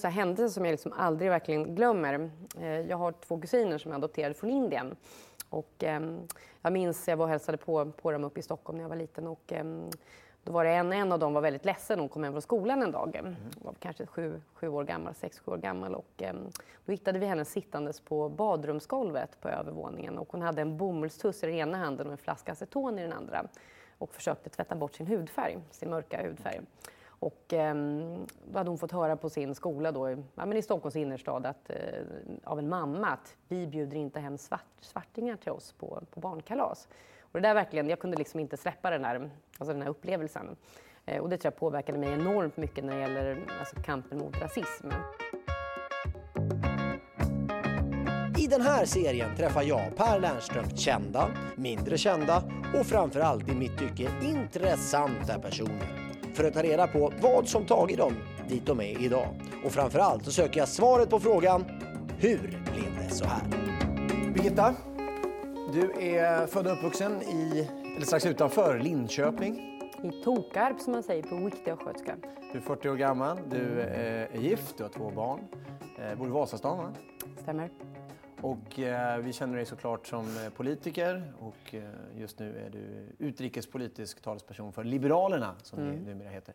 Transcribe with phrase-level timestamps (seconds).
[0.00, 2.30] Så händelser som jag liksom aldrig verkligen glömmer.
[2.60, 4.96] Eh, jag har två kusiner som är adopterade från Indien.
[5.48, 6.00] Och, eh,
[6.62, 8.96] jag minns jag var och hälsade på, på dem uppe i Stockholm när jag var
[8.96, 9.26] liten.
[9.26, 9.64] Och, eh,
[10.44, 11.98] då var det en, en av dem var väldigt ledsen.
[11.98, 13.20] Hon kom hem från skolan en dag.
[13.22, 15.94] Hon var kanske sju, sju år gammal, sex, sju år gammal.
[15.94, 16.34] Och, eh,
[16.86, 20.18] då hittade vi henne sittandes på badrumsgolvet på övervåningen.
[20.18, 23.12] Och hon hade en bomullstuss i den ena handen och en flaska aceton i den
[23.12, 23.46] andra.
[23.98, 26.60] Och försökte tvätta bort sin hudfärg, sin mörka hudfärg.
[27.20, 27.74] Och eh,
[28.44, 31.70] då hade hon fått höra på sin skola då, ja, men i Stockholms innerstad att,
[31.70, 31.76] eh,
[32.44, 36.88] av en mamma att vi bjuder inte hem svart, svartingar till oss på, på barnkalas.
[37.20, 40.56] Och det där verkligen, jag kunde liksom inte släppa den, här, alltså den här upplevelsen.
[41.04, 44.40] Eh, och det tror jag påverkade mig enormt mycket när det gäller alltså, kampen mot
[44.40, 44.88] rasism.
[48.38, 52.42] I den här serien träffar jag Per Lernström kända, mindre kända
[52.80, 55.97] och framförallt i mitt tycke intressanta personer
[56.38, 58.14] för att ta reda på vad som tagit dem
[58.48, 59.28] dit de är idag.
[59.64, 61.64] Och framförallt så söker jag svaret på frågan
[62.18, 63.42] hur blev det så här?
[64.34, 64.74] Birgitta,
[65.72, 69.54] du är född och uppvuxen i, eller strax utanför Linköping.
[70.02, 72.16] I Tokarp som man säger på riktig östgötska.
[72.52, 75.40] Du är 40 år gammal, du är gift, du har två barn.
[75.98, 76.92] Eh, bor i Vasastan va?
[77.42, 77.70] Stämmer.
[78.42, 81.82] Och eh, vi känner dig såklart som eh, politiker och eh,
[82.16, 86.04] just nu är du utrikespolitisk talesperson för Liberalerna som mm.
[86.04, 86.54] det numera heter.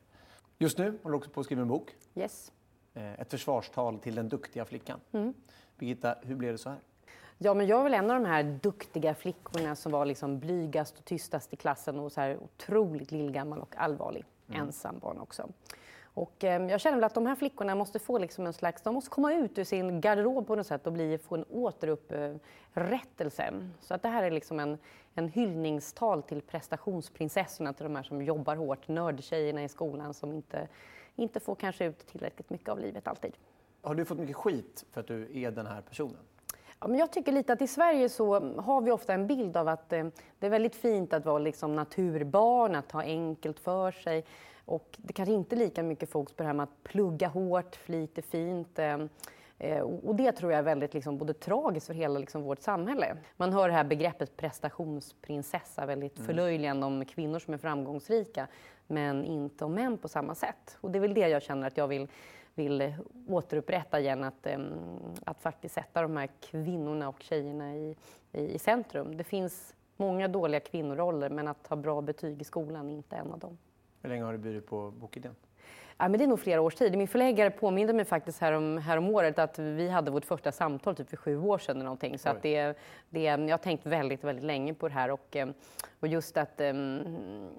[0.58, 1.96] Just nu håller du också på att skriva en bok.
[2.16, 2.52] Yes.
[2.94, 5.00] Eh, ett försvarstal till den duktiga flickan.
[5.12, 5.34] Mm.
[5.78, 6.80] Birgitta, hur blev det så här?
[7.38, 10.98] Ja, men jag är väl en av de här duktiga flickorna som var liksom blygast
[10.98, 14.26] och tystast i klassen och så här otroligt lillgammal och allvarlig.
[14.48, 14.62] Mm.
[14.62, 15.50] Ensam barn också.
[16.14, 18.94] Och eh, jag känner väl att de här flickorna måste få liksom en slags, de
[18.94, 23.54] måste komma ut ur sin garderob på något sätt och bli, få en återupprättelse.
[23.80, 24.78] Så att det här är liksom en,
[25.16, 30.68] en hyllningstal till prestationsprinsessorna, till de här som jobbar hårt, nördtjejerna i skolan som inte,
[31.16, 33.34] inte får kanske ut tillräckligt mycket av livet alltid.
[33.82, 36.20] Har du fått mycket skit för att du är den här personen?
[36.80, 39.68] Ja, men jag tycker lite att i Sverige så har vi ofta en bild av
[39.68, 40.08] att eh,
[40.40, 44.26] det är väldigt fint att vara liksom naturbarn, att ha enkelt för sig.
[44.66, 47.76] Och det kanske inte är lika mycket fokus på det här med att plugga hårt,
[47.76, 48.80] flit är fint.
[48.80, 48.98] Eh,
[49.60, 53.18] eh, och det tror jag är väldigt liksom, både tragiskt för hela liksom, vårt samhälle.
[53.38, 56.28] Man hör det här begreppet prestationsprinsessa väldigt mm.
[56.28, 58.48] förlöjligande om kvinnor som är framgångsrika,
[58.88, 60.78] men inte om män på samma sätt.
[60.82, 62.08] Och det är väl det jag känner att jag vill
[62.56, 62.94] vill
[63.28, 64.48] återupprätta igen, att,
[65.26, 67.96] att faktiskt sätta de här kvinnorna och tjejerna i,
[68.32, 69.18] i, i centrum.
[69.18, 73.32] Det finns många dåliga kvinnoroller, men att ha bra betyg i skolan är inte en
[73.32, 73.58] av dem.
[74.04, 75.36] Hur länge har du burit på bokidén?
[75.98, 76.98] Ja, men det är nog flera års tid.
[76.98, 81.10] Min förläggare påminde mig faktiskt härom, härom året att vi hade vårt första samtal typ
[81.10, 81.76] för sju år sedan.
[81.76, 82.20] Eller någonting.
[82.20, 82.78] Så att det,
[83.10, 85.12] det, jag har tänkt väldigt, väldigt länge på det här.
[85.12, 85.48] Och, eh,
[86.00, 86.74] och just att, eh,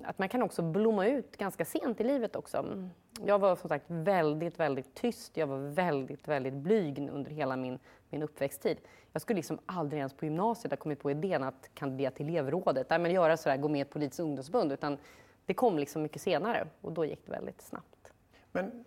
[0.05, 2.89] att man kan också blomma ut ganska sent i livet också.
[3.27, 5.37] Jag var som sagt väldigt, väldigt tyst.
[5.37, 7.79] Jag var väldigt, väldigt blyg under hela min,
[8.11, 8.77] min uppväxttid.
[9.13, 12.91] Jag skulle liksom aldrig ens på gymnasiet ha kommit på idén att kandidera till elevrådet.
[12.91, 14.73] Nej, men göra sådär, gå med i ett politiskt ungdomsförbund.
[14.73, 14.99] Utan
[15.47, 18.13] det kom liksom mycket senare och då gick det väldigt snabbt.
[18.53, 18.85] Men,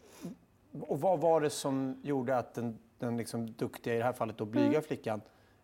[0.82, 4.38] och vad var det som gjorde att den, den liksom duktiga, i det här fallet
[4.38, 4.82] då blyga mm.
[4.82, 5.22] flickan,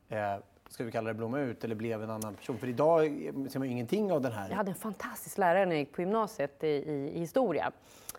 [0.09, 0.35] eh,
[0.69, 2.57] ska vi kalla det blomma ut eller blev en annan person?
[2.57, 3.01] För idag
[3.49, 4.49] ser man ingenting av den här.
[4.49, 7.71] Jag hade en fantastisk lärare när jag gick på gymnasiet i, i, i historia.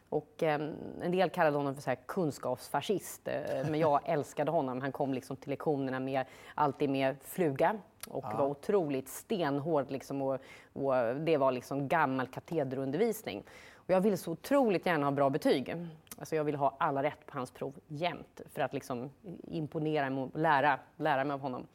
[0.09, 0.61] Och, eh,
[1.03, 4.81] en del kallade honom för så här kunskapsfascist, eh, men jag älskade honom.
[4.81, 7.79] Han kom liksom till lektionerna med, alltid med fluga
[8.09, 8.37] och ja.
[8.37, 9.91] var otroligt stenhård.
[9.91, 10.39] Liksom, och,
[10.73, 13.43] och, det var liksom gammal katederundervisning.
[13.75, 15.77] Och jag ville så otroligt gärna ha bra betyg.
[16.19, 19.11] Alltså jag ville ha alla rätt på hans prov jämt för att liksom
[19.43, 21.67] imponera och lära, lära mig av honom.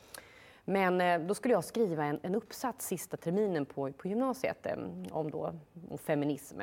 [0.65, 4.73] Men eh, då skulle jag skriva en, en uppsats sista terminen på, på gymnasiet eh,
[5.11, 5.53] om, då,
[5.89, 6.61] om feminism.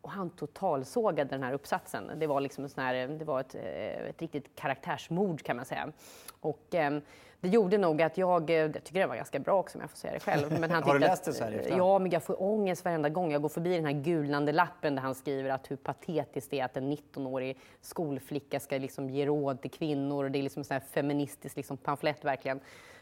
[0.00, 2.10] Och han totalsågade den här uppsatsen.
[2.16, 5.64] Det var, liksom en sån här, det var ett, eh, ett riktigt karaktärsmord kan man
[5.64, 5.92] säga.
[6.40, 6.98] Och, eh,
[7.40, 9.96] det gjorde nog att jag, jag tycker det var ganska bra också om jag får
[9.96, 10.60] säga det själv.
[10.60, 13.08] Men han Har du läst det så här att, Ja, men jag får ångest varenda
[13.08, 16.60] gång jag går förbi den här gulnande lappen där han skriver att hur patetiskt det
[16.60, 20.64] är att en 19-årig skolflicka ska liksom ge råd till kvinnor och det är liksom
[20.70, 22.56] en feministisk liksom pamflett verkligen.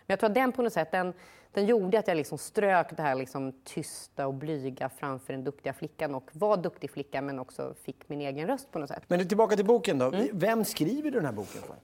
[0.07, 1.13] Men jag tror att den på något sätt, den,
[1.53, 5.73] den gjorde att jag liksom strök det här liksom tysta och blyga framför den duktiga
[5.73, 9.03] flickan och var duktig flicka men också fick min egen röst på något sätt.
[9.07, 10.07] Men tillbaka till boken då.
[10.07, 10.29] Mm.
[10.33, 11.77] Vem skriver du den här boken för?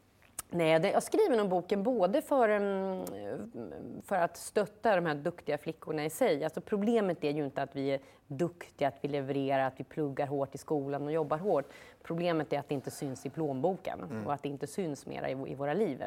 [0.53, 2.49] Nej, jag skriver nog boken både för,
[4.03, 6.45] för att stötta de här duktiga flickorna i sig.
[6.45, 10.27] Alltså problemet är ju inte att vi är duktiga, att vi levererar, att vi pluggar
[10.27, 11.65] hårt i skolan och jobbar hårt.
[12.03, 14.27] Problemet är att det inte syns i plånboken mm.
[14.27, 16.05] och att det inte syns mera i, i våra liv.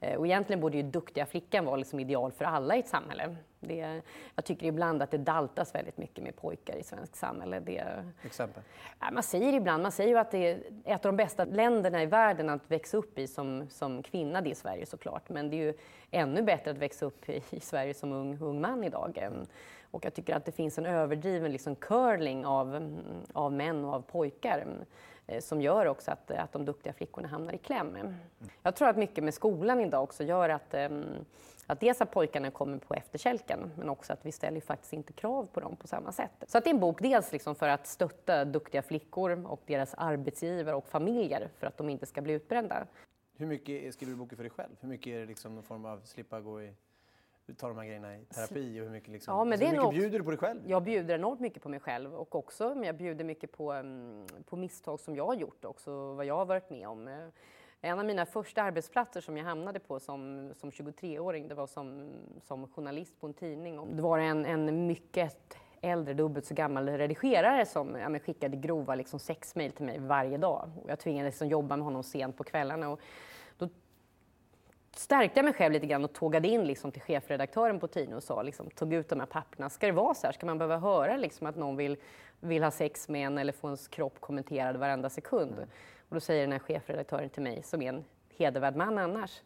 [0.00, 3.36] Eh, och egentligen borde ju duktiga flickan vara liksom ideal för alla i ett samhälle.
[3.66, 4.02] Det,
[4.34, 7.60] jag tycker ibland att det daltas väldigt mycket med pojkar i svenskt samhälle.
[7.60, 8.62] Det, Exempel?
[9.12, 12.06] Man säger ibland, man säger ju att det är ett av de bästa länderna i
[12.06, 15.28] världen att växa upp i som, som kvinna, det är Sverige såklart.
[15.28, 15.74] Men det är ju
[16.10, 19.28] ännu bättre att växa upp i, i Sverige som ung, ung man idag.
[19.90, 22.98] Och jag tycker att det finns en överdriven liksom curling av,
[23.32, 24.66] av män och av pojkar.
[25.26, 28.14] Eh, som gör också att, att de duktiga flickorna hamnar i kläm.
[28.62, 31.04] Jag tror att mycket med skolan idag också gör att, ehm,
[31.66, 35.46] att dels att pojkarna kommer på efterkälken men också att vi ställer faktiskt inte krav
[35.52, 36.44] på dem på samma sätt.
[36.46, 39.94] Så att det är en bok dels liksom för att stötta duktiga flickor och deras
[39.94, 42.86] arbetsgivare och familjer för att de inte ska bli utbrända.
[43.36, 44.76] Hur mycket skriver du boken för dig själv?
[44.80, 46.74] Hur mycket är det liksom någon form av slippa gå i
[47.56, 50.00] tar de här grejerna i terapi och hur mycket, liksom, ja, men alltså, hur mycket
[50.00, 50.60] bjuder du på dig själv?
[50.66, 54.26] Jag bjuder enormt mycket på mig själv och också men jag bjuder mycket på, um,
[54.44, 57.30] på misstag som jag har gjort också, vad jag har varit med om.
[57.80, 62.10] En av mina första arbetsplatser som jag hamnade på som, som 23-åring, det var som,
[62.42, 63.96] som journalist på en tidning.
[63.96, 69.18] Det var en, en mycket äldre, dubbelt så gammal redigerare som ja, skickade grova liksom,
[69.18, 70.70] sexmail till mig varje dag.
[70.82, 72.88] Och jag tvingades liksom, jobba med honom sent på kvällarna.
[72.88, 73.00] Och
[73.58, 73.68] då
[74.96, 78.22] stärkte jag mig själv lite grann och tågade in liksom till chefredaktören på tidningen och
[78.22, 79.70] sa, liksom, tog ut de här papperna.
[79.70, 80.32] Ska det vara så här?
[80.32, 81.96] Ska man behöva höra liksom, att någon vill,
[82.40, 85.52] vill ha sex med en eller få ens kropp kommenterad varenda sekund?
[85.52, 85.68] Mm.
[86.08, 88.04] Och då säger den här chefredaktören till mig, som är en
[88.36, 89.42] hedervärd man annars,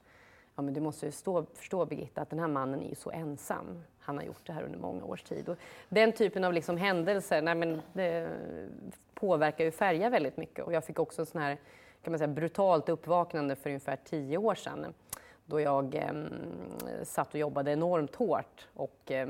[0.55, 3.11] ja men du måste ju stå, förstå Birgitta att den här mannen är ju så
[3.11, 3.83] ensam.
[3.99, 5.49] Han har gjort det här under många års tid.
[5.49, 5.57] Och
[5.89, 7.83] den typen av liksom händelser nej men,
[9.15, 10.65] påverkar ju Färja väldigt mycket.
[10.65, 11.59] Och jag fick också en sån här
[12.03, 14.95] kan man säga, brutalt uppvaknande för ungefär tio år sedan
[15.47, 16.15] då jag eh,
[17.03, 19.29] satt och jobbade enormt hårt och eh,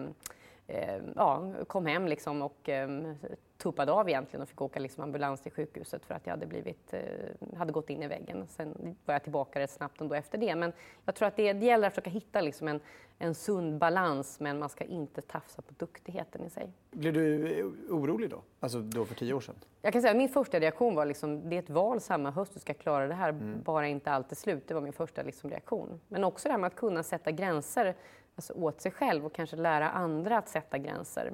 [1.16, 3.14] ja, kom hem liksom och eh,
[3.60, 6.94] tuppade av egentligen och fick åka liksom ambulans till sjukhuset för att jag hade, blivit,
[6.94, 8.46] eh, hade gått in i väggen.
[8.48, 10.54] Sen var jag tillbaka rätt snabbt ändå efter det.
[10.56, 10.72] Men
[11.04, 12.80] jag tror att det, det gäller att försöka hitta liksom en,
[13.18, 16.72] en sund balans men man ska inte tafsa på duktigheten i sig.
[16.90, 18.42] Blev du eh, orolig då?
[18.60, 19.54] Alltså då för tio år sedan?
[19.82, 22.54] Jag kan säga att min första reaktion var liksom, det är ett val samma höst,
[22.54, 23.62] du ska klara det här, mm.
[23.62, 24.68] bara inte allt är slut.
[24.68, 26.00] Det var min första liksom reaktion.
[26.08, 27.94] Men också det här med att kunna sätta gränser
[28.36, 31.32] alltså åt sig själv och kanske lära andra att sätta gränser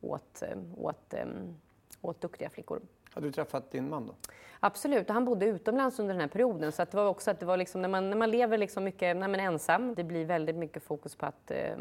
[0.00, 1.56] åt, eh, åt um,
[2.00, 2.80] åt duktiga flickor.
[3.10, 4.14] Hade du träffat din man då?
[4.60, 6.72] Absolut, han bodde utomlands under den här perioden.
[6.72, 9.16] Så det var också att det var liksom, när, man, när man lever liksom mycket
[9.16, 11.76] nej, men ensam, det blir väldigt mycket fokus på att, eh,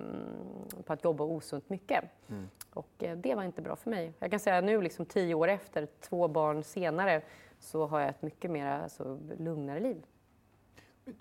[0.86, 2.04] på att jobba osunt mycket.
[2.30, 2.50] Mm.
[2.74, 4.14] Och eh, det var inte bra för mig.
[4.20, 7.22] Jag kan säga nu, liksom, tio år efter, två barn senare,
[7.60, 10.06] så har jag ett mycket mer alltså, lugnare liv.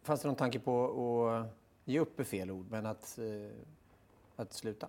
[0.02, 1.46] Fanns det någon tanke på att
[1.84, 3.56] ge upp är fel ord, men att, eh,
[4.36, 4.88] att sluta?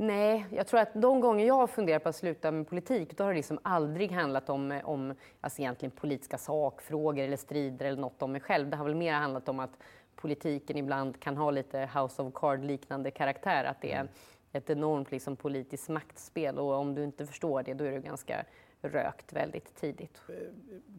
[0.00, 3.24] Nej, jag tror att de gånger jag har funderat på att sluta med politik, då
[3.24, 8.22] har det liksom aldrig handlat om, om alltså egentligen politiska sakfrågor eller strider eller något
[8.22, 8.70] om mig själv.
[8.70, 9.70] Det har väl mer handlat om att
[10.16, 14.12] politiken ibland kan ha lite House of Card-liknande karaktär, att det är mm.
[14.52, 18.44] ett enormt liksom, politiskt maktspel och om du inte förstår det, då är du ganska
[18.82, 20.20] rökt väldigt tidigt.
[20.28, 20.34] Eh,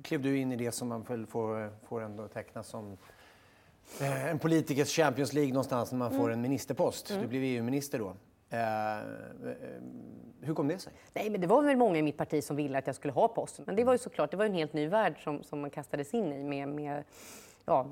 [0.04, 2.98] klev du in i det som man får, får ändå teckna som
[4.02, 6.34] eh, en politikers Champions League någonstans när man får mm.
[6.34, 7.10] en ministerpost.
[7.10, 7.22] Mm.
[7.22, 8.16] Du blev EU-minister då.
[8.50, 9.04] Eh, eh,
[10.42, 10.94] hur kom det sig?
[11.14, 13.28] Nej, men det var väl många i mitt parti som ville att jag skulle ha
[13.28, 13.66] posten.
[13.68, 16.14] Men det var ju såklart, det var en helt ny värld som, som man kastades
[16.14, 17.04] in i med, med
[17.66, 17.88] ja,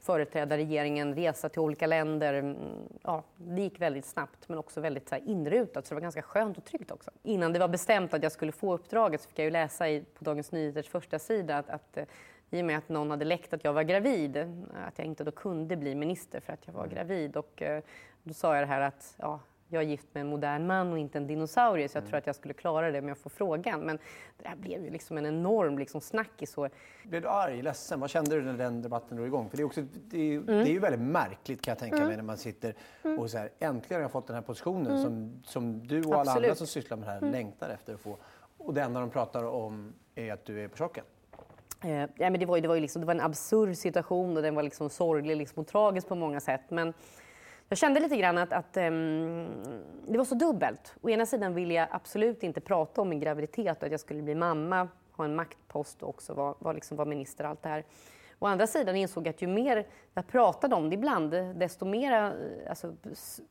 [0.00, 2.34] företräda regeringen, resa till olika länder.
[2.34, 2.56] Mm,
[3.02, 6.22] ja, det gick väldigt snabbt men också väldigt så här, inrutat så det var ganska
[6.22, 7.10] skönt och tryggt också.
[7.22, 10.04] Innan det var bestämt att jag skulle få uppdraget så fick jag ju läsa i,
[10.18, 12.04] på Dagens Nyheters första sida att, att eh,
[12.50, 14.36] i och med att någon hade läckt att jag var gravid,
[14.86, 16.94] att jag inte då kunde bli minister för att jag var mm.
[16.94, 17.36] gravid.
[17.36, 17.62] Och
[18.22, 19.40] då sa jag det här att ja,
[19.72, 22.10] jag är gift med en modern man och inte en dinosaurie så jag mm.
[22.10, 23.80] tror att jag skulle klara det om jag får frågan.
[23.80, 23.98] Men
[24.42, 26.56] det här blev ju liksom en enorm liksom snackis.
[27.02, 28.00] Blev du arg, ledsen?
[28.00, 29.50] Vad kände du när den debatten drog igång?
[29.50, 30.46] För det är, också, det är, mm.
[30.46, 32.08] det är ju väldigt märkligt kan jag tänka mm.
[32.08, 33.18] mig när man sitter mm.
[33.18, 35.02] och så här, äntligen har jag fått den här positionen mm.
[35.02, 36.36] som, som du och alla Absolut.
[36.36, 38.16] andra som sysslar med det här längtar efter att få.
[38.56, 41.04] Och det enda de pratar om är att du är på chocken.
[41.84, 44.36] Eh, ja, men det, var ju, det, var ju liksom, det var en absurd situation
[44.36, 46.62] och den var liksom sorglig liksom, och tragisk på många sätt.
[46.68, 46.94] Men
[47.72, 49.46] jag kände lite grann att, att um,
[50.08, 50.94] det var så dubbelt.
[51.02, 54.22] Å ena sidan ville jag absolut inte prata om min graviditet och att jag skulle
[54.22, 57.84] bli mamma, ha en maktpost och också vara var liksom var minister allt det här.
[58.38, 62.12] Å andra sidan insåg jag att ju mer jag pratade om det ibland, desto mer
[62.12, 62.96] eh, alltså,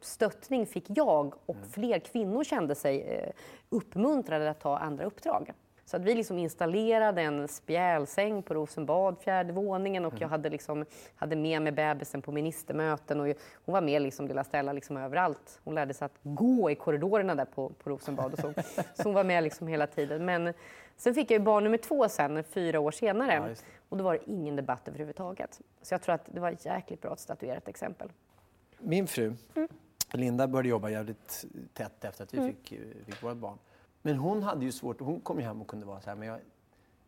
[0.02, 1.70] stöttning fick jag och mm.
[1.70, 3.32] fler kvinnor kände sig eh,
[3.70, 5.54] uppmuntrade att ta andra uppdrag.
[5.86, 10.22] Så att vi liksom installerade en spjälsäng på Rosenbad, fjärde våningen och mm.
[10.22, 10.86] jag hade, liksom,
[11.16, 13.26] hade med mig bebisen på ministermöten och
[13.66, 15.60] hon var med liksom, lilla Stella liksom överallt.
[15.64, 18.54] Hon lärde sig att gå i korridorerna där på, på Rosenbad och så.
[18.96, 20.26] så hon var med liksom hela tiden.
[20.26, 20.54] Men
[20.98, 23.34] sen fick jag ju barn nummer två sen, fyra år senare.
[23.34, 23.56] Ja,
[23.90, 25.62] och då var det ingen debatt överhuvudtaget.
[25.82, 28.12] Så jag tror att det var jäkligt bra att statuera ett exempel.
[28.80, 29.68] Min fru, mm.
[30.14, 32.50] Linda, började jobba jävligt tätt efter att vi mm.
[32.50, 33.58] fick, fick vårt barn.
[34.02, 36.28] Men hon hade ju svårt, hon kom ju hem och kunde vara så här, men
[36.28, 36.40] jag,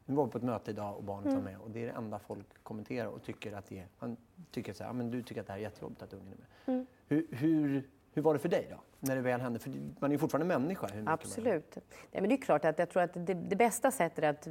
[0.06, 1.36] vi var på ett möte idag och barnet mm.
[1.36, 4.18] var med och det är det enda folk kommenterar och tycker att det är, man
[4.52, 6.76] tycker så här, men du tycker att det här är jättejobbigt att ungen är med.
[6.76, 6.86] Mm.
[7.08, 8.78] Hur, hur, hur var det för dig då?
[9.04, 9.60] När det väl händer?
[9.60, 10.88] För man är ju fortfarande människa.
[11.06, 11.78] Absolut.
[12.12, 14.48] Ja, men det är klart att jag tror att det, det, bästa sättet att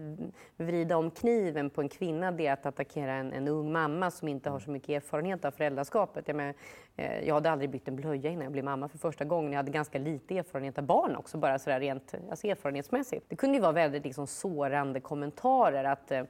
[0.56, 4.28] vrida om kniven på en kvinna det är att attackera en, en ung mamma som
[4.28, 6.28] inte har så mycket erfarenhet av föräldraskapet.
[6.28, 6.54] Jag, men,
[6.96, 9.52] eh, jag hade aldrig bytt en blöja innan jag blev mamma för första gången.
[9.52, 13.24] Jag hade ganska lite erfarenhet av barn också, bara sådär rent alltså erfarenhetsmässigt.
[13.28, 16.22] Det kunde ju vara väldigt liksom, sårande kommentarer att, eh,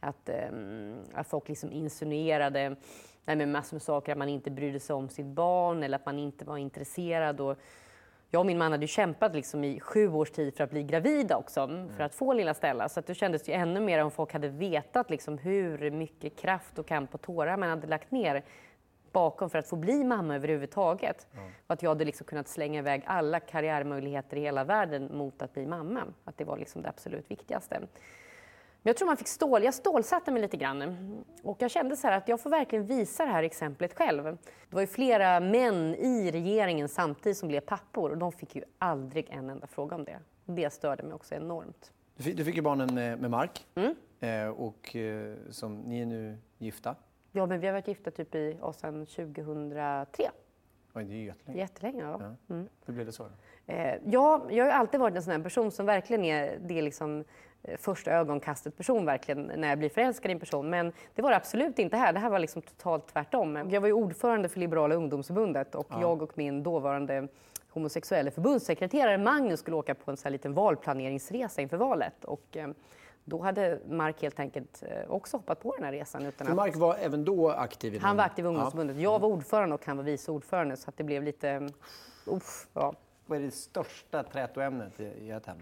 [0.00, 2.76] att, ehm, att folk liksom insinuerade
[3.28, 6.06] nej, med massor med saker, att man inte brydde sig om sitt barn eller att
[6.06, 7.40] man inte var intresserad.
[7.40, 7.58] Och
[8.30, 11.36] jag och min man hade kämpat liksom i sju års tid för att bli gravida
[11.36, 11.88] också, mm.
[11.96, 12.88] för att få lilla Stella.
[12.88, 16.78] Så att det kändes ju ännu mer om folk hade vetat liksom hur mycket kraft
[16.78, 18.44] och kamp och tårar man hade lagt ner
[19.12, 21.26] bakom för att få bli mamma överhuvudtaget.
[21.32, 21.50] Mm.
[21.66, 25.54] Och att jag hade liksom kunnat slänga iväg alla karriärmöjligheter i hela världen mot att
[25.54, 26.00] bli mamma.
[26.24, 27.80] Att det var liksom det absolut viktigaste.
[28.82, 31.24] Men jag tror man fick stål, jag stålsatte mig lite grann.
[31.42, 34.24] Och jag kände så att jag får verkligen visa det här exemplet själv.
[34.24, 34.38] Det
[34.70, 39.30] var ju flera män i regeringen samtidigt som blev pappor och de fick ju aldrig
[39.30, 40.18] en enda fråga om det.
[40.44, 41.92] Det störde mig också enormt.
[42.16, 43.94] Du fick, du fick ju barnen med Mark mm.
[44.20, 46.94] eh, och eh, som, ni är nu gifta.
[47.32, 50.30] Ja, men vi har varit gifta typ i, och sedan 2003.
[50.94, 51.58] Oj, det är ju jättelänge.
[51.58, 52.18] Jättelänge, ja.
[52.20, 52.54] ja.
[52.54, 52.68] Mm.
[52.86, 53.22] Hur blev det så?
[53.22, 53.72] Då?
[53.72, 57.24] Eh, ja, jag har alltid varit en sån här person som verkligen är det liksom
[57.24, 57.24] Eh,
[57.78, 60.70] första ögonkastet person verkligen när jag blir förälskad i en person.
[60.70, 62.12] Men det var det absolut inte här.
[62.12, 63.68] Det här var liksom totalt tvärtom.
[63.70, 66.00] Jag var ju ordförande för Liberala ungdomsförbundet och ja.
[66.00, 67.28] jag och min dåvarande
[67.70, 72.24] homosexuella förbundssekreterare Magnus skulle åka på en sån här liten valplaneringsresa inför valet.
[72.24, 72.68] Och, eh,
[73.24, 76.26] då hade Mark helt enkelt eh, också hoppat på den här resan.
[76.26, 77.94] Utan för Mark var även då aktiv?
[77.94, 78.96] I han var aktiv i ungdomsförbundet.
[78.96, 79.02] Ja.
[79.02, 81.68] Jag var ordförande och han var vice ordförande så att det blev lite...
[82.26, 82.94] Uff, ja.
[83.26, 85.58] Vad är det största trätoämnet i ert hem?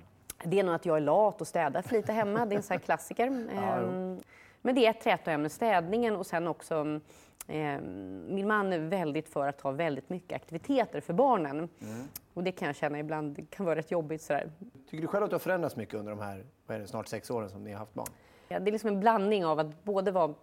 [0.46, 2.46] Det är nog att jag är lat och städar för lite hemma.
[2.46, 3.26] Det är en sån klassiker.
[3.52, 4.20] Ehm,
[4.62, 7.00] men det är ett trätoämne, städningen och sen också
[7.48, 7.80] eh,
[8.28, 11.56] min man är väldigt för att ha väldigt mycket aktiviteter för barnen.
[11.56, 12.08] Mm.
[12.34, 14.22] Och det kan jag känna ibland kan vara rätt jobbigt.
[14.22, 14.50] Sådär.
[14.90, 17.50] Tycker du själv att du har förändrats mycket under de här det, snart sex åren
[17.50, 18.08] som ni har haft barn?
[18.48, 20.34] Ja, det är liksom en blandning av att både vara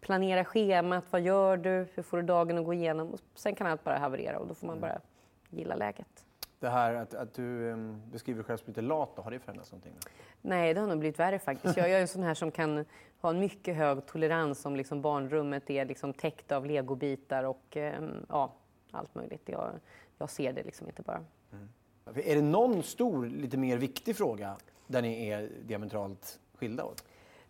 [0.00, 3.08] planera schemat, vad gör du, hur får du dagen att gå igenom?
[3.08, 4.88] Och sen kan allt bara haverera och då får man mm.
[4.88, 5.00] bara
[5.50, 6.25] gilla läget.
[6.60, 9.38] Det här att, att du um, beskriver dig själv som lite lat, då, har det
[9.38, 9.92] förändrats någonting?
[10.42, 11.76] Nej, det har nog blivit värre faktiskt.
[11.76, 12.84] Jag, jag är en sån här som kan
[13.20, 18.26] ha en mycket hög tolerans om liksom barnrummet är liksom täckt av legobitar och um,
[18.28, 18.54] ja,
[18.90, 19.42] allt möjligt.
[19.44, 19.70] Jag,
[20.18, 21.24] jag ser det liksom inte bara.
[21.52, 21.68] Mm.
[22.14, 27.04] Är det någon stor, lite mer viktig fråga där ni är diametralt skilda åt?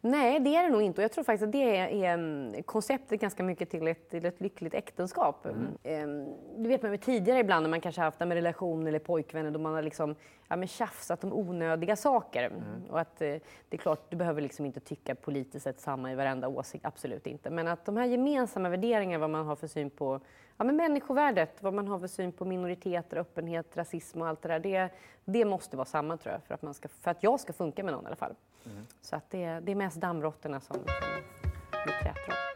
[0.06, 1.00] Nej, det är det nog inte.
[1.00, 4.26] Och jag tror faktiskt att det är, är mm, konceptet ganska mycket till ett, till
[4.26, 5.46] ett lyckligt äktenskap.
[5.46, 5.66] Mm.
[5.82, 9.50] Ehm, det vet man ju tidigare ibland när man kanske haft med relationer eller pojkvänner
[9.50, 10.14] då man har liksom,
[10.48, 12.44] ja, men tjafsat om onödiga saker.
[12.46, 12.90] Mm.
[12.90, 13.28] Och att eh,
[13.68, 17.26] det är klart, du behöver liksom inte tycka politiskt sett samma i varenda åsikt, absolut
[17.26, 17.50] inte.
[17.50, 20.20] Men att de här gemensamma värderingarna, vad man har för syn på
[20.56, 24.48] ja, men människovärdet, vad man har för syn på minoriteter, öppenhet, rasism och allt det
[24.48, 24.60] där.
[24.60, 24.90] Det,
[25.24, 27.84] det måste vara samma tror jag, för att, man ska, för att jag ska funka
[27.84, 28.34] med någon i alla fall.
[28.66, 28.86] Mm.
[29.00, 32.46] Så att det, det är mest dammråttorna som, som träter om.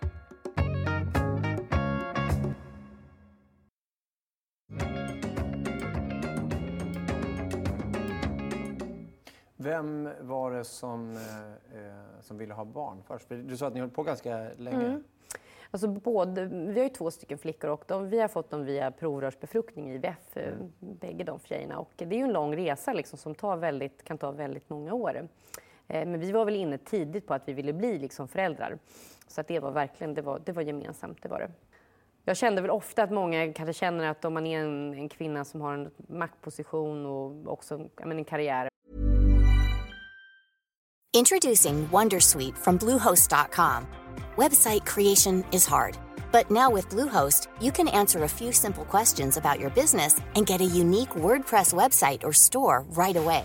[9.57, 11.19] Vem var det som, eh,
[11.79, 13.29] eh som ville ha barn först?
[13.29, 14.87] För du sa att ni höll på ganska länge.
[14.87, 15.05] Mm.
[15.71, 18.91] Alltså både, vi har ju två stycken flickor och de, vi har fått dem via
[18.91, 20.73] provrörsbefruktning IVF, eh, mm.
[20.79, 21.79] bägge de tjejerna.
[21.79, 24.95] Och det är ju en lång resa liksom, som tar väldigt, kan ta väldigt många
[24.95, 25.29] år.
[25.91, 28.79] Eh, men vi var väl inne tidigt på att vi ville bli liksom föräldrar.
[29.27, 31.23] Så att det var verkligen det var, det var gemensamt.
[31.23, 31.51] Det var det.
[32.25, 35.45] Jag kände väl ofta att många kanske känner att om man är en, en kvinna
[35.45, 38.69] som har en maktposition och också men, en karriär
[41.13, 43.87] Introducing Wondersuite from Bluehost.com.
[44.37, 45.97] Website creation is hard,
[46.33, 50.47] but now with Bluehost, you can answer a few simple questions about your business and
[50.47, 53.45] get a unique WordPress website or store right away.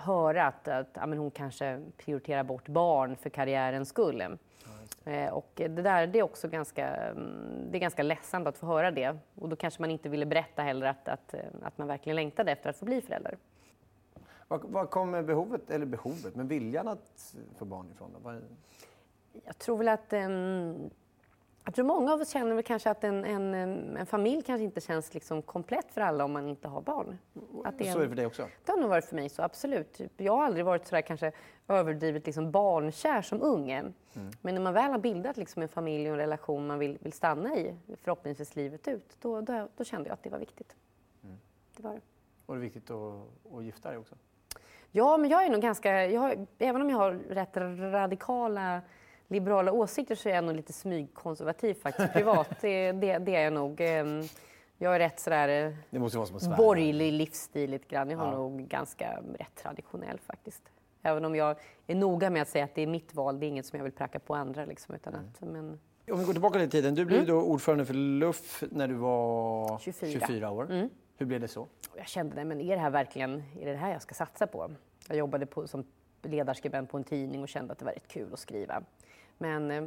[0.00, 4.20] höra att, att ja, men hon kanske prioriterar bort barn för karriärens skull.
[5.04, 8.66] Eh, och det där det är också ganska, mm, det är ganska ledsamt att få
[8.66, 9.16] höra det.
[9.34, 12.52] Och då kanske man inte ville berätta heller att, att, eh, att man verkligen längtade
[12.52, 13.36] efter att få bli förälder.
[14.48, 18.10] Var, var kommer behovet, eller behovet, men viljan att få barn ifrån?
[18.22, 18.42] Vad-
[19.44, 20.12] Jag tror väl att...
[20.12, 20.90] ehm,
[21.64, 23.54] jag tror många av oss känner väl kanske att en, en,
[23.96, 27.18] en familj kanske inte känns liksom komplett för alla om man inte har barn.
[27.64, 28.48] Att det är Så är det för dig också?
[28.64, 29.92] Det har nog varit för mig så, absolut.
[29.92, 31.32] Typ, Jag har aldrig varit sådär kanske
[31.68, 33.70] överdrivet liksom barnkär som ung.
[33.70, 33.92] Mm.
[34.40, 37.12] Men när man väl har bildat liksom en familj och en relation man vill, vill
[37.12, 40.76] stanna i, förhoppningsvis livet ut, då, då, då kände jag att det var viktigt.
[41.24, 41.36] Mm.
[41.76, 42.00] Det var det.
[42.46, 44.14] Och det är viktigt att, att gifta dig också?
[44.90, 46.06] Ja, men jag är nog ganska...
[46.06, 47.56] Jag även om jag har rätt
[47.92, 48.80] radikala
[49.30, 52.48] liberala åsikter så är jag nog lite smygkonservativ faktiskt privat.
[52.60, 53.80] Det, det, det är jag nog.
[53.80, 54.22] Ehm,
[54.78, 58.10] Jag är rätt sådär eh, Det måste vara som borgerlig livsstil lite grann.
[58.10, 58.32] Jag har Ja.
[58.32, 60.62] nog ganska rätt traditionell faktiskt.
[61.02, 61.56] Även om jag
[61.86, 63.84] är noga med att säga att det är mitt val, det är inget som jag
[63.84, 64.64] vill pracka på andra.
[64.64, 65.26] Liksom, utan Mm.
[65.34, 65.80] att, men,
[66.12, 66.94] Om vi går tillbaka lite i tiden.
[66.94, 70.10] Du blev då ordförande för LUF när du var 24.
[70.20, 70.88] 24 år.
[71.16, 71.66] Hur blev det så?
[71.96, 74.46] Jag kände, nej, men är det här verkligen är det, det här jag ska satsa
[74.46, 74.70] på?
[75.08, 75.84] Jag jobbade på, som
[76.22, 78.82] ledarskribent på en tidning och kände att det var rätt kul att skriva.
[79.38, 79.84] Men eh,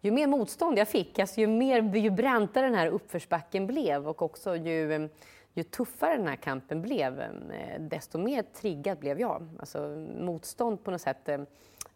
[0.00, 4.22] ju mer motstånd jag fick, alltså ju, mer, ju brantare den här uppförsbacken blev och
[4.22, 5.08] också ju, eh,
[5.54, 9.48] ju tuffare den här kampen blev, eh, desto mer triggad blev jag.
[9.58, 11.28] Alltså, motstånd på något sätt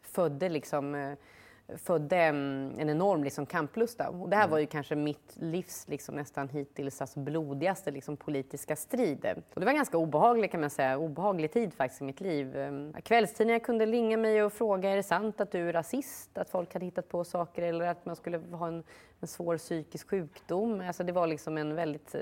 [0.02, 1.16] födde liksom
[1.76, 4.08] födde mm, en enorm liksom, kamplusta.
[4.08, 8.76] Och det här var ju kanske mitt livs liksom, nästan hittills alltså, blodigaste liksom, politiska
[8.76, 9.26] strid.
[9.54, 12.56] Och det var en ganska obehaglig, kan man säga, obehaglig tid faktiskt i mitt liv.
[12.56, 16.38] Ehm, Kvällstidningar kunde ringa mig och fråga är det sant att du är rasist?
[16.38, 18.82] Att folk hade hittat på saker eller att man skulle ha en,
[19.20, 20.80] en svår psykisk sjukdom.
[20.80, 22.14] Alltså, det var liksom en väldigt...
[22.14, 22.20] eh,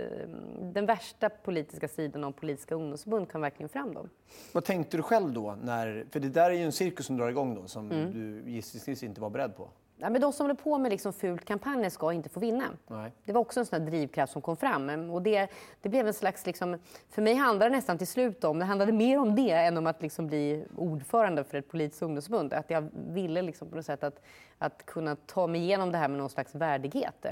[0.73, 4.09] Den värsta politiska sidan av politiska ungdomsförbund kom verkligen fram då.
[4.53, 5.57] Vad tänkte du själv då?
[5.63, 8.13] När, för det där är ju en cirkus som drar igång då som Mm.
[8.13, 9.69] du gissningsvis inte var beredd på.
[9.97, 12.65] Ja, men de som håller på med liksom fult kampanjer ska inte få vinna.
[12.87, 13.13] Nej.
[13.25, 15.11] Det var också en sån drivkraft som kom fram.
[15.11, 15.49] Och det,
[15.83, 16.79] det blev en slags, liksom,
[17.11, 19.87] för mig handlade det nästan till slut om, det handlade mer om det än om
[19.87, 22.53] att liksom bli ordförande för ett politiskt ungdomsförbund.
[22.53, 24.23] Att jag ville liksom på något sätt att,
[24.59, 27.27] att kunna ta mig igenom det här med någon slags värdighet.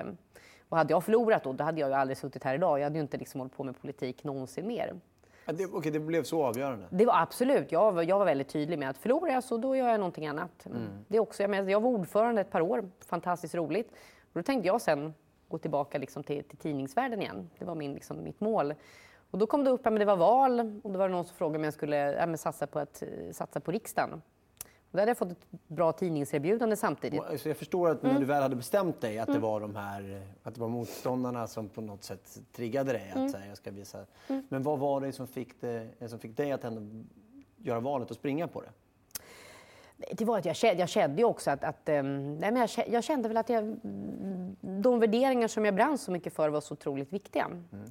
[0.68, 2.78] Och hade jag förlorat då, då hade jag ju aldrig suttit här idag.
[2.78, 4.94] Jag hade ju inte liksom hållit på med politik någonsin mer.
[5.44, 6.86] Ja, det, okej, det blev så avgörande.
[6.90, 7.72] Det var absolut.
[7.72, 10.26] Jag var, jag var väldigt tydlig med att förlorar jag så då gör jag någonting
[10.26, 10.66] annat.
[11.08, 13.90] Det är också, jag, menar, jag var ordförande ett par år, fantastiskt roligt.
[14.20, 15.14] Och då tänkte jag sen
[15.48, 17.50] gå tillbaka liksom till, till tidningsvärlden igen.
[17.58, 18.74] Det var min, liksom, mitt mål.
[19.30, 21.24] Och då kom det upp, ja, men det var val och då var det någon
[21.24, 24.22] som frågade om jag skulle ja, satsa, på att, eh, satsa på riksdagen.
[24.92, 27.22] Då hade jag fått ett bra tidningserbjudande samtidigt.
[27.40, 28.20] Så jag förstår att när Mm.
[28.22, 31.68] du väl hade bestämt dig att det var de här, att det var motståndarna som
[31.68, 33.24] på något sätt triggade dig Mm.
[33.26, 34.06] att säga, jag ska visa.
[34.48, 37.04] Men vad var det som fick, det, som fick dig att ändå
[37.56, 38.68] göra valet och springa på det?
[40.12, 42.66] Det var att jag kände, jag kände ju också att, att ehm, nej men jag,
[42.66, 43.76] kä- jag kände väl att jag,
[44.60, 47.46] de värderingar som jag brann så mycket för var så otroligt viktiga.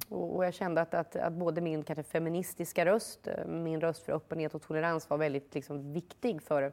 [0.08, 4.02] Och, och jag kände att, att, att både min kanske feministiska röst, eh, min röst
[4.02, 6.72] för öppenhet och tolerans var väldigt liksom, viktig för,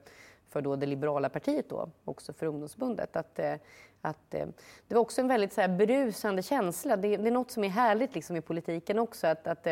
[0.49, 3.15] för då det liberala partiet då, också för ungdomsförbundet.
[3.15, 3.53] Att, eh,
[4.01, 4.47] att, eh,
[4.87, 6.97] det var också en väldigt så här, berusande känsla.
[6.97, 9.27] Det, det är något som är härligt liksom, i politiken också.
[9.27, 9.67] Att, att,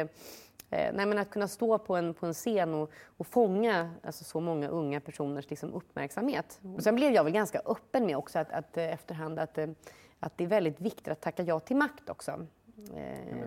[0.69, 4.23] eh, nej, men att kunna stå på en, på en scen och, och fånga alltså,
[4.23, 6.59] så många unga personers liksom, uppmärksamhet.
[6.77, 9.67] Och sen blev jag väl ganska öppen med också att, att eh, efterhand att, eh,
[10.19, 12.45] att det är väldigt viktigt att tacka ja till makt också.
[12.95, 13.37] Eh,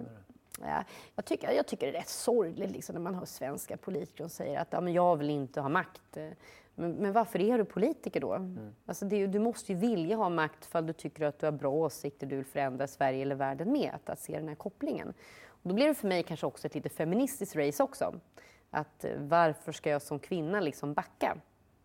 [0.61, 0.85] ja,
[1.17, 4.31] jag, tycker, jag tycker det är rätt sorgligt liksom, när man hör svenska politiker som
[4.31, 6.17] säger att ja, men jag vill inte ha makt.
[6.17, 6.29] Eh,
[6.75, 8.55] Men, men varför är du politiker då?
[8.87, 11.53] Alltså det, du måste ju vilja ha makt för att du tycker att du har
[11.53, 15.15] bra åsikter, du vill förändra Sverige eller världen med, att, att se den här kopplingen.
[15.63, 18.21] Då blev det för mig kanske också ett lite feministiskt race också.
[18.71, 21.37] Att eh, varför ska jag som kvinna liksom backa?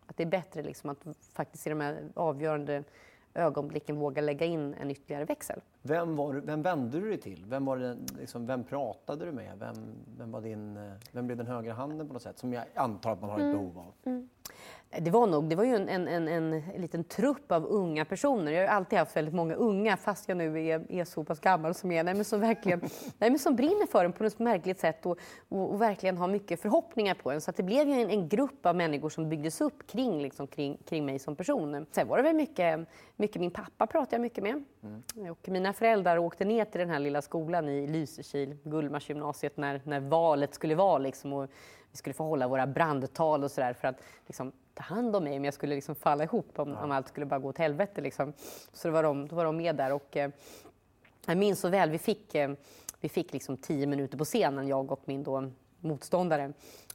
[0.06, 0.98] Att det är bättre liksom att
[1.32, 2.84] faktiskt i de här avgörande
[3.36, 5.60] ögonblicken våga lägga in en ytterligare växel.
[5.82, 7.44] Vem, var, vem vände du dig till?
[7.48, 9.58] Vem, var det, liksom, vem pratade du med?
[9.58, 9.74] Vem,
[10.18, 12.38] vem, var din, eh, vem blev den högra handen på något sätt?
[12.38, 13.56] Som jag antar att man har ett mm.
[13.56, 13.92] behov av.
[14.04, 14.28] Mm.
[14.98, 18.52] Det var nog, det var ju en, en, en, en, liten trupp av unga personer.
[18.52, 21.74] Jag har alltid haft väldigt många unga, fast jag nu är, är så pass gammal
[21.74, 22.80] som jag är, nej, men som verkligen
[23.18, 26.28] nej, men som brinner för en på något märkligt sätt och, och, och, verkligen har
[26.28, 27.40] mycket förhoppningar på en.
[27.40, 30.78] Så det blev ju en, en grupp av människor som byggdes upp kring, liksom, kring,
[30.88, 31.86] kring mig som person.
[31.90, 34.64] Sen var det väl mycket, mycket min pappa pratade jag mycket med.
[34.82, 35.30] Mm.
[35.30, 40.00] Och mina föräldrar åkte ner till den här lilla skolan i Lysekil, Gullmarsgymnasiet, när, när
[40.00, 40.98] valet skulle vara.
[40.98, 41.50] Liksom, och
[41.96, 45.36] vi skulle få hålla våra brandtal och sådär för att liksom, ta hand om mig
[45.36, 46.84] om jag skulle liksom falla ihop, om, ja.
[46.84, 48.00] om allt skulle bara gå åt helvete.
[48.00, 48.32] Liksom.
[48.72, 49.92] Så då var, de, då var de med där.
[49.92, 50.30] Och, eh,
[51.26, 52.50] jag minns så väl, vi fick, eh,
[53.00, 56.52] vi fick liksom tio minuter på scenen, jag och min då motståndare.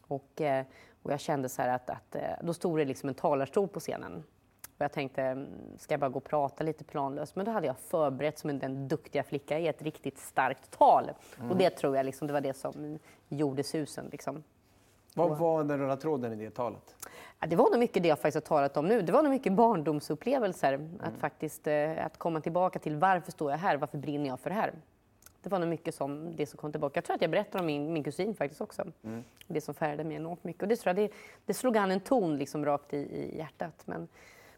[0.08, 0.66] Och, eh,
[1.04, 4.24] och jag kände så att, att eh, då stod det liksom en talarstol på scenen.
[4.78, 7.36] Och jag tänkte, mm, ska jag bara gå och prata lite planlöst?
[7.36, 11.12] Men då hade jag förberett som den duktiga flicka i ett riktigt starkt tal.
[11.38, 11.52] Mm.
[11.52, 14.06] Och det tror jag liksom, det var det som gjorde susen.
[14.12, 14.44] Liksom.
[15.16, 16.96] Vad var den röda tråden i det talet?
[17.40, 19.02] Ja, det var nog mycket det jag faktiskt har talat om nu.
[19.02, 20.74] Det var nog mycket barndomsupplevelser.
[20.74, 20.90] Mm.
[21.00, 23.78] Att faktiskt eh, att komma tillbaka till varför står jag här?
[23.78, 24.74] Varför brinner jag för det här?
[25.42, 26.98] Det var nog mycket som det som kom tillbaka.
[26.98, 28.84] Jag tror att jag berättar om min, min kusin faktiskt också.
[29.04, 29.24] Mm.
[29.48, 30.62] Det som färgade mig enormt mycket.
[30.62, 33.82] Och det, tror jag, det, det slog an en ton liksom rakt i, i hjärtat.
[33.86, 34.08] Men,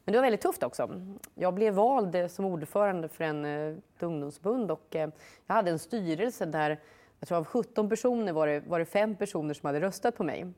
[0.05, 1.01] men det var väldigt tufft också.
[1.35, 5.11] Jag blev vald som ordförande för en uh, ungdomsbund och jag
[5.47, 6.79] hade en styrelse där
[7.23, 10.23] jag tror av 17 personer var det, var det fem personer som hade röstat på
[10.23, 10.41] mig.
[10.41, 10.55] Mm.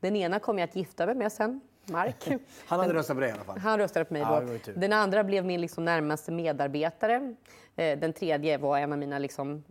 [0.00, 2.28] Den ena kom jag att gifta mig med sen, Mark.
[2.66, 3.58] Han hade röstat på dig i alla fall?
[3.58, 4.72] Han röstade på mig ja, då.
[4.80, 7.34] Den andra blev min liksom närmaste medarbetare.
[7.76, 9.64] Eh, den tredje var en av mina liksom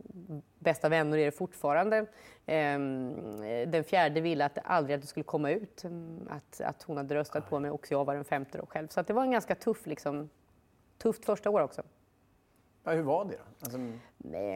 [0.59, 2.05] bästa vänner, är det fortfarande.
[2.45, 3.13] Ehm,
[3.71, 7.15] den fjärde ville att aldrig att det skulle komma ut mm, att, att hon hade
[7.15, 8.87] röstat på mig och jag var den femte då själv.
[8.87, 10.29] Så det var en ganska tuff, liksom,
[10.97, 11.83] tufft första år också.
[12.83, 13.43] Ja, hur var det då?
[13.59, 13.77] Alltså...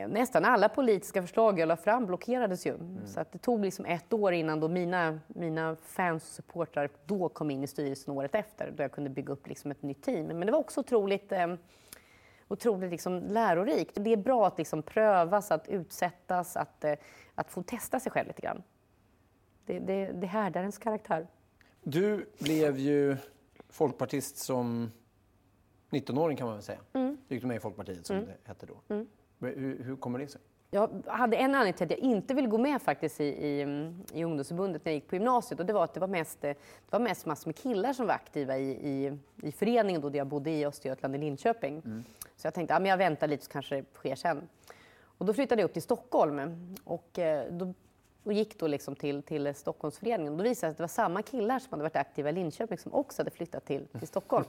[0.07, 2.73] Nästan alla politiska förslag jag la fram blockerades ju.
[2.73, 3.07] Mm.
[3.07, 7.29] Så att det tog liksom ett år innan då mina, mina fans och supportrar då
[7.29, 10.25] kom in i styrelsen året efter, då jag kunde bygga upp liksom ett nytt team.
[10.25, 11.53] Men det var också otroligt, eh,
[12.47, 13.91] otroligt liksom lärorikt.
[13.95, 16.93] Det är bra att liksom prövas, att utsättas, att, eh,
[17.35, 18.63] att få testa sig själv lite grann.
[19.65, 21.27] Det, det, det härdar ens karaktär.
[21.83, 23.17] Du blev ju
[23.69, 24.91] folkpartist som
[25.93, 26.79] 19-åring kan man väl säga.
[26.93, 27.17] Mm.
[27.27, 28.27] gick du med i Folkpartiet som mm.
[28.27, 28.95] det hette då.
[28.95, 29.07] Mm.
[29.39, 30.41] Hur, hur kommer det sig?
[30.73, 33.61] Jag hade en anledning till att jag inte ville gå med faktiskt i, i,
[34.13, 36.55] i ungdomsförbundet när jag gick på gymnasiet och det var att det var mest, det
[36.89, 40.27] var mest massor med killar som var aktiva i, i, i föreningen då där jag
[40.27, 41.81] bodde i Östergötland i Linköping.
[41.85, 42.03] Mm.
[42.35, 44.47] Så jag tänkte att ja, jag väntar lite så kanske det sker sen.
[45.17, 47.73] Och då flyttade jag upp till Stockholm och eh, då
[48.23, 50.37] och gick då liksom till, till Stockholmsföreningen.
[50.37, 52.77] Då visade det sig att det var samma killar som hade varit aktiva i Linköping
[52.77, 54.45] som också hade flyttat till, till Stockholm.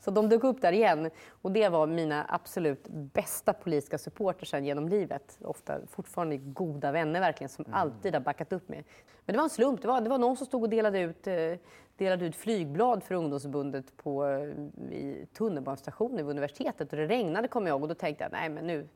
[0.00, 1.10] så de dök upp där igen.
[1.28, 5.38] Och det var mina absolut bästa politiska supporter sen genom livet.
[5.44, 7.78] Ofta fortfarande goda vänner verkligen, som mm.
[7.78, 8.84] alltid har backat upp mig.
[9.26, 9.82] Men det var en slump.
[9.82, 11.54] Det var, det var någon som stod och delade ut, eh,
[11.96, 16.92] delade ut flygblad för ungdomsförbundet på, eh, i tunnelbanestationen vid universitetet.
[16.92, 18.88] Och det regnade kommer jag ihåg och då tänkte jag, nej men nu,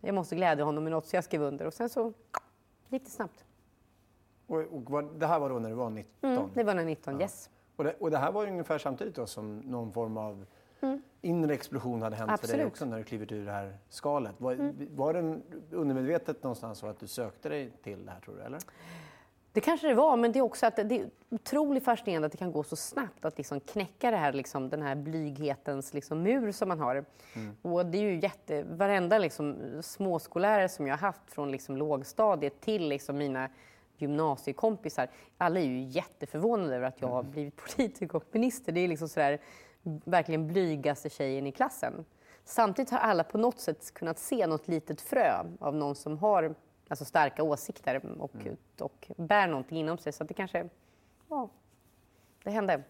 [0.00, 1.66] jag måste glädja honom med något så jag skrev under.
[1.66, 2.12] Och sen så
[2.88, 3.44] gick det snabbt.
[4.48, 6.30] Och, och, det här var då när du var 19?
[6.30, 7.20] Mm, det var när 19, ja.
[7.20, 7.50] yes.
[7.76, 10.46] Och det, och det, här var ungefär samtidigt då som någon form av
[10.80, 11.02] mm.
[11.20, 12.50] inre explosion hade hänt Absolut.
[12.50, 14.34] för dig också när du klivit ur det här skalet.
[14.38, 14.88] Var, mm.
[14.90, 15.40] var det
[15.76, 18.42] undermedvetet någonstans så att du sökte dig till det här tror du?
[18.42, 18.60] Eller?
[19.52, 22.38] Det kanske det var, men det är också att det är otroligt fascinerande att det
[22.38, 26.52] kan gå så snabbt att liksom knäcka det här, liksom, den här blyghetens liksom, mur
[26.52, 27.04] som man har.
[27.34, 27.56] Mm.
[27.62, 28.62] Och det är ju jätte...
[28.62, 33.48] Varenda liksom, småskollärare som jag har haft från liksom, lågstadiet till liksom, mina
[34.02, 35.08] gymnasiekompisar,
[35.38, 37.32] alla är ju jätteförvånade över att jag har mm.
[37.32, 38.72] blivit politiker och minister.
[38.72, 39.40] Det är liksom sådär,
[40.04, 42.04] verkligen blygaste tjejen i klassen.
[42.44, 46.54] Samtidigt har alla på något sätt kunnat se något litet frö av någon som har
[46.88, 48.56] alltså starka åsikter och, mm.
[48.80, 50.12] och bär någonting inom sig.
[50.12, 50.68] Så det kanske,
[51.28, 51.50] ja,
[52.44, 52.82] det hände.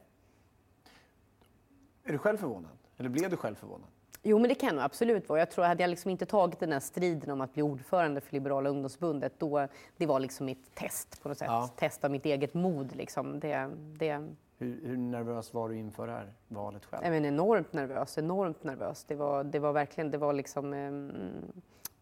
[2.04, 2.78] Är du själv förvånad?
[2.96, 3.88] Eller blev du själv förvånad?
[4.22, 5.38] Jo, men det kan nog absolut vara.
[5.38, 8.33] Jag tror att jag liksom inte tagit den här striden om att bli ordförande för
[8.33, 11.48] Liberala ungdomsbundet, då, det var liksom mitt test på något sätt.
[11.48, 11.70] Ja.
[11.76, 12.96] Testa mitt eget mod.
[12.96, 13.40] Liksom.
[13.40, 14.28] Det, det...
[14.59, 17.04] Hur, hur, nervös var du inför det här valet själv?
[17.04, 19.04] Jag men enormt nervös, enormt nervös.
[19.04, 20.90] Det var, det var verkligen, det var liksom, eh,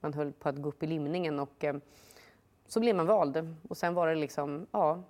[0.00, 1.76] man höll på att gå upp i limningen och eh,
[2.66, 3.57] så blev man vald.
[3.68, 5.02] Och sen var det liksom, ja,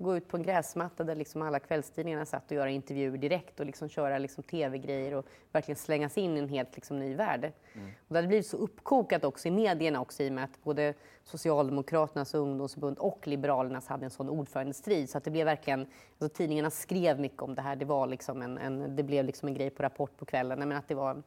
[0.00, 3.66] gå ut på en gräsmatta där liksom alla kvällstidningarna satt och göra intervjuer direkt och
[3.66, 7.52] liksom köra liksom tv-grejer och verkligen slängas in i en helt liksom ny värld.
[7.72, 7.86] Mm.
[7.86, 10.94] Och det hade blivit så uppkokat också i medierna också i och med att både
[11.24, 15.80] Socialdemokraternas ungdomsförbund och Liberalernas hade en sån ordförandestrid så att det blev verkligen,
[16.18, 17.76] alltså tidningarna skrev mycket om det här.
[17.76, 20.58] Det var liksom en, en det blev liksom en grej på Rapport på kvällen.
[20.58, 21.24] Men att det var, mm.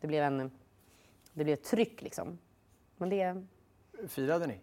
[0.00, 0.38] det blev en,
[1.32, 2.38] det blev ett tryck liksom.
[2.96, 3.46] Men det...
[4.08, 4.60] Firade ni?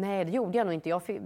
[0.00, 0.88] Nej, det gjorde jag nog inte.
[0.88, 1.20] Jag fick,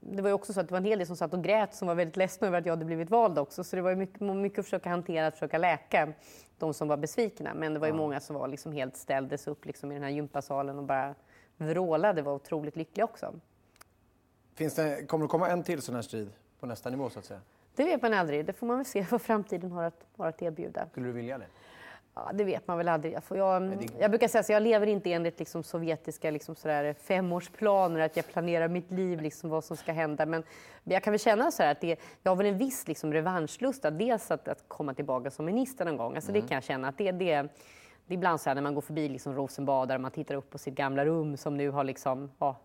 [0.00, 1.74] det var ju också så att det var en hel del som satt och grät
[1.74, 3.64] som var väldigt ledsna över att jag hade blivit vald också.
[3.64, 6.12] Så det var mycket, mycket att försöka hantera, att försöka läka
[6.58, 7.54] de som var besvikna.
[7.54, 7.96] Men det var ju ja.
[7.96, 11.14] många som var liksom helt ställdes upp liksom i den här gympasalen och bara
[11.56, 12.22] vrålade.
[12.22, 13.34] var otroligt lyckliga också.
[14.54, 16.30] Finns det, kommer det komma en till sån här strid
[16.60, 17.40] på nästa nivå så att säga?
[17.74, 18.46] Det vet man aldrig.
[18.46, 20.86] Det får man väl se vad framtiden har att, har att erbjuda.
[20.90, 21.46] Skulle du vilja det?
[22.16, 23.18] Ja, det vet man väl aldrig.
[23.28, 28.16] Jag, jag brukar säga att jag lever inte enligt liksom sovjetiska liksom sådär femårsplaner, att
[28.16, 30.26] jag planerar mitt liv, liksom vad som ska hända.
[30.26, 30.42] Men
[30.84, 34.30] jag kan väl känna så att det, jag har väl en viss liksom revanschlust, dels
[34.30, 36.14] att, att komma tillbaka som minister någon gång.
[36.14, 36.42] Alltså mm.
[36.42, 37.42] Det kan jag känna att det, det,
[38.06, 40.50] det är ibland så här när man går förbi liksom Rosenbad och man tittar upp
[40.50, 42.56] på sitt gamla rum som nu har liksom, ja,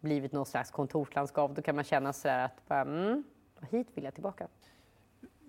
[0.00, 3.24] blivit något slags kontorslandskap, då kan man känna så att bara, mm,
[3.70, 4.48] hit vill jag tillbaka.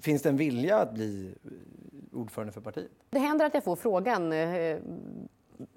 [0.01, 1.35] Finns det en vilja att bli
[2.13, 2.91] ordförande för partiet?
[3.09, 4.33] Det händer att jag får frågan.
[4.33, 4.77] Eh,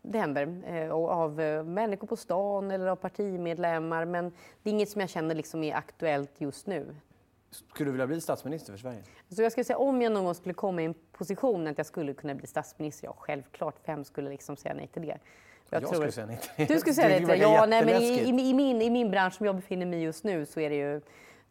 [0.03, 0.63] det händer.
[0.67, 4.05] Eh, av eh, människor på stan eller av partimedlemmar.
[4.05, 4.33] Men
[4.63, 6.95] det är inget som jag känner liksom är aktuellt just nu.
[7.51, 9.03] Skulle du vilja bli statsminister för Sverige?
[9.29, 11.87] Så jag skulle säga, om jag någon gång skulle komma i en position att jag
[11.87, 15.19] skulle kunna bli statsminister, ja självklart, vem skulle liksom säga nej till det?
[15.71, 16.75] Jag, jag skulle säga nej till det.
[16.75, 17.37] Du skulle säga nej till det?
[17.37, 20.47] Ja, nej, men i, i, min, i min bransch som jag befinner mig just nu
[20.47, 21.01] så är det ju,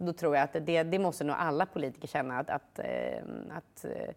[0.05, 3.85] då tror jag att det, det måste nog alla politiker känna att, att, eh, att
[3.85, 4.13] eh,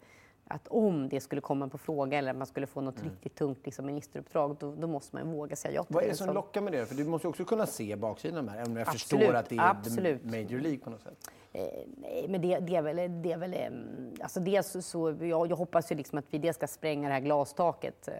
[0.47, 3.09] att om det skulle komma på fråga eller man skulle få något mm.
[3.09, 6.15] riktigt tungt liksom, ministeruppdrag, då, då, måste man våga säga ja till Vad är det
[6.15, 6.85] som lockar med det?
[6.85, 9.33] För du måste också kunna se baksidan av det här, även om jag absolut, förstår
[9.33, 10.25] att det är absolut.
[10.25, 11.31] Major League på något sätt.
[11.53, 11.63] Eh,
[11.97, 13.21] nej, men det, det, är väl...
[13.21, 16.37] Det är väl eh, alltså dels så, så jag, jag, hoppas ju liksom att vi
[16.37, 18.13] det ska spränga det här glastaket, eh,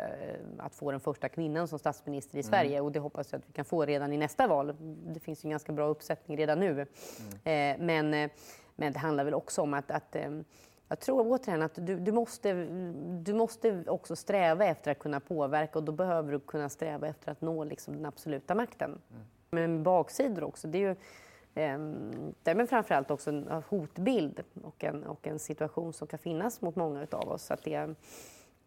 [0.57, 2.49] att få den första kvinnan som statsminister i mm.
[2.49, 4.75] Sverige och det hoppas jag att vi kan få redan i nästa val.
[5.07, 6.71] Det finns ju en ganska bra uppsättning redan nu.
[6.71, 6.87] Mm.
[7.43, 8.29] Eh, men,
[8.75, 10.15] men det handlar väl också om att, att
[10.87, 12.53] jag tror återigen att du, du, måste,
[13.23, 17.31] du måste också sträva efter att kunna påverka och då behöver du kunna sträva efter
[17.31, 18.89] att nå liksom den absoluta makten.
[18.89, 19.23] Mm.
[19.49, 20.67] Men baksidor också.
[20.67, 20.95] Det är ju
[21.55, 26.75] eh, är framförallt också en hotbild och en, och en situation som kan finnas mot
[26.75, 27.51] många av oss.
[27.51, 27.95] Att det,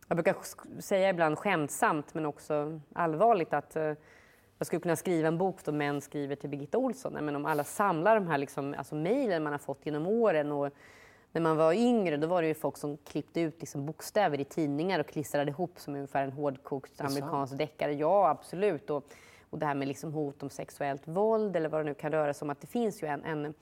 [0.09, 0.37] jag brukar
[0.81, 3.93] säga ibland skämtsamt men också allvarligt att eh,
[4.59, 7.13] jag skulle kunna skriva en bok då män skriver till Birgitta Olsson.
[7.13, 10.73] Men om alla samlar de här liksom, alltså mejlen man har fått genom åren och
[11.33, 14.45] när man var yngre då var det ju folk som klippte ut liksom bokstäver i
[14.45, 17.95] tidningar och klistrade ihop som ungefär en hårdkokt amerikansk deckare.
[17.95, 18.91] Ja, absolut.
[18.91, 19.05] Och,
[19.51, 22.35] och det här med liksom hot om sexuellt våld eller vad det nu kan röra
[22.35, 22.51] sig om.
[22.51, 23.55] Att det finns ju en, en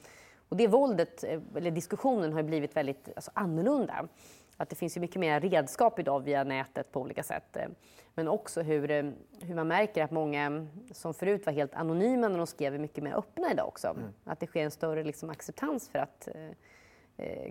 [0.49, 4.09] och det våldet, eh, eller diskussionen har blivit väldigt alltså, annorlunda.
[4.57, 7.57] Att det finns ju mycket mer redskap idag via nätet på olika sätt.
[8.15, 12.39] Men också hur, eh, hur man märker att många som förut var helt anonyma när
[12.39, 13.89] de skrev är mycket mer öppna idag också.
[13.89, 14.03] Mm.
[14.25, 16.51] Att det sker en större liksom, acceptans för att eh, eh,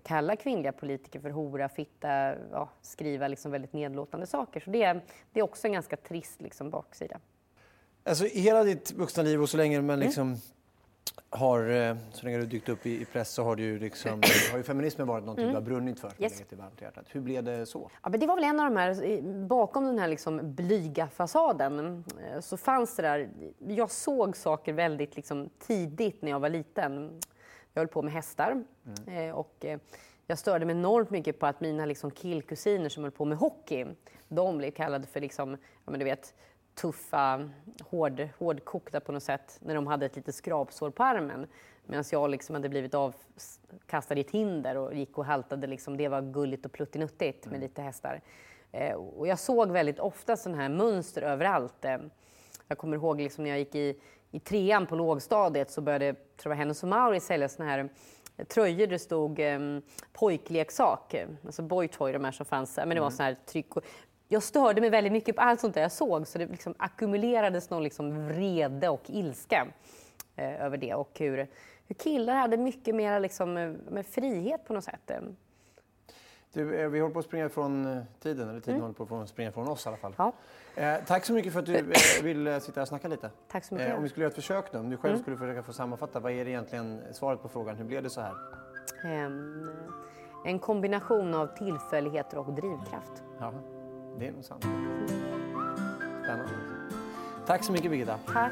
[0.03, 4.59] kalla kvinnliga politiker för hora, fitta, ja, skriva liksom väldigt nedlåtande saker.
[4.59, 5.01] Så det, är,
[5.31, 7.19] det är också en ganska trist liksom, baksida.
[8.03, 9.99] Alltså i hela ditt vuxna liv och så länge man mm.
[9.99, 10.39] liksom mm.
[11.29, 14.57] har, eh, så länge du dykt upp i, i press så har, du liksom, har
[14.57, 15.49] ju feminismen varit något mm.
[15.49, 16.43] du har brunnit för, yes.
[16.49, 17.05] till varmt hjärtat.
[17.09, 17.91] Hur blev det så?
[18.03, 22.03] Ja, men det var väl en av de här, bakom den här liksom blyga fasaden
[22.33, 23.29] eh, så fanns det där,
[23.67, 27.19] jag såg saker väldigt liksom tidigt när jag var liten.
[27.77, 28.63] Jag höll på med hästar.
[29.07, 29.35] Mm.
[29.35, 29.79] och eh,
[30.27, 33.85] jag störde mig enormt mycket på att mina liksom, killkusiner som höll på med hockey,
[34.27, 35.51] de blev kallade för liksom,
[35.85, 36.33] ja, men du vet,
[36.75, 37.49] tuffa,
[37.81, 41.47] hård, hårdkokta på något sätt när de hade ett litet skrapsår på armen.
[41.85, 45.67] Medan jag liksom hade blivit avkastad i ett hinder och gick och haltade.
[45.67, 47.61] Liksom, det var gulligt och pluttinuttigt med mm.
[47.61, 48.21] lite hästar.
[48.71, 51.85] Eh, och jag såg väldigt ofta sådana här mönster överallt.
[51.85, 51.97] Eh,
[52.67, 53.99] jag kommer ihåg liksom när jag gick i
[54.31, 57.89] i trean på lågstadiet så började tror jag, Hennes och Mauritz sälja såna här
[58.37, 59.81] eh, tröjor där det stod um,
[60.13, 63.17] pojkleksak, alltså boytoy, de här som fanns, men det var mm.
[63.17, 63.67] sån här tryck.
[64.27, 67.69] Jag störde mig väldigt mycket på allt sånt där jag såg så det liksom ackumulerades
[67.69, 69.67] någon liksom vrede och ilska
[70.35, 71.47] eh, över det och hur,
[71.87, 75.11] hur killar hade mycket mer liksom, eh, frihet på något sätt.
[76.53, 78.81] Du, eh, vi håller på att springa ifrån tiden, eller tiden mm.
[78.81, 80.13] håller på att springa ifrån oss i alla fall.
[80.17, 80.33] Ja.
[80.77, 83.29] Eh, tack så mycket för att du eh, vill eh, sitta och snacka lite.
[83.47, 83.89] Tack så mycket.
[83.89, 85.21] Eh, om vi skulle göra ett försök nu, om du själv mm.
[85.21, 88.21] skulle försöka få sammanfatta, vad är det egentligen svaret på frågan, hur blev det så
[88.21, 88.33] här?
[89.25, 89.69] Um,
[90.45, 93.23] en kombination av tillfälligheter och drivkraft.
[93.39, 93.53] Ja,
[94.19, 94.63] det är nog sant.
[96.23, 96.51] Spännande.
[97.47, 98.19] Tack så mycket Birgitta.
[98.33, 98.51] Tack.